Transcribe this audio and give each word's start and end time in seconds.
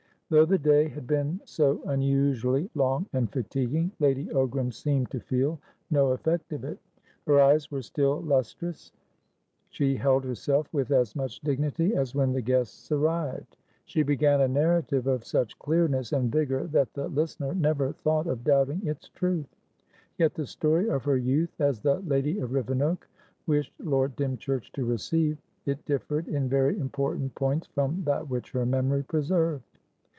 Though 0.33 0.45
the 0.45 0.57
day 0.57 0.87
had 0.87 1.07
been 1.07 1.41
so 1.43 1.81
unusually 1.83 2.69
long 2.73 3.05
and 3.11 3.29
fatiguing, 3.29 3.91
Lady 3.99 4.27
Ogram 4.27 4.73
seemed 4.73 5.11
to 5.11 5.19
feel 5.19 5.59
no 5.89 6.11
effect 6.13 6.53
of 6.53 6.63
it; 6.63 6.79
her 7.27 7.41
eyes 7.41 7.69
were 7.69 7.81
still 7.81 8.21
lustrous 8.21 8.93
she 9.71 9.97
held 9.97 10.23
herself 10.23 10.67
with 10.73 10.89
as 10.91 11.17
much 11.17 11.41
dignity 11.41 11.93
as 11.97 12.15
when 12.15 12.31
the 12.31 12.39
guests 12.41 12.93
arrived. 12.93 13.57
She 13.83 14.03
began 14.03 14.39
a 14.39 14.47
narrative 14.47 15.05
of 15.05 15.25
such 15.25 15.59
clearness 15.59 16.13
and 16.13 16.31
vigour 16.31 16.63
that 16.67 16.93
the 16.93 17.09
listener 17.09 17.53
never 17.53 17.91
thought 17.91 18.27
of 18.27 18.45
doubting 18.45 18.87
its 18.87 19.09
truth; 19.09 19.53
yet 20.17 20.33
the 20.33 20.45
story 20.47 20.89
of 20.89 21.03
her 21.03 21.17
youth 21.17 21.59
as 21.59 21.81
the 21.81 21.99
lady 21.99 22.39
of 22.39 22.53
Rivenoak 22.53 23.05
wished 23.47 23.73
Lord 23.79 24.15
Dymchurch 24.15 24.71
to 24.71 24.85
receive 24.85 25.37
it 25.65 25.83
differed 25.83 26.29
in 26.29 26.47
very 26.47 26.79
important 26.79 27.35
points 27.35 27.67
from 27.67 28.01
that 28.05 28.29
which 28.29 28.51
her 28.51 28.65
memory 28.65 29.03
preserved. 29.03 29.65